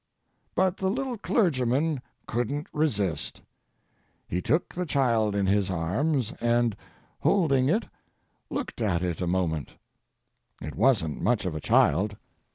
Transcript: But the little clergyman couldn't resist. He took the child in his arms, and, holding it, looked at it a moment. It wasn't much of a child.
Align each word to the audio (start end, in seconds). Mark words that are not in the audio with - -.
But 0.55 0.77
the 0.77 0.89
little 0.89 1.15
clergyman 1.19 2.01
couldn't 2.25 2.65
resist. 2.73 3.43
He 4.27 4.41
took 4.41 4.73
the 4.73 4.87
child 4.87 5.35
in 5.35 5.45
his 5.45 5.69
arms, 5.69 6.33
and, 6.41 6.75
holding 7.19 7.69
it, 7.69 7.87
looked 8.49 8.81
at 8.81 9.03
it 9.03 9.21
a 9.21 9.27
moment. 9.27 9.75
It 10.59 10.73
wasn't 10.73 11.21
much 11.21 11.45
of 11.45 11.53
a 11.53 11.61
child. 11.61 12.17